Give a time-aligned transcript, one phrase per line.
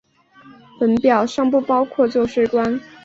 [0.79, 2.81] 本表尚不包括旧税关。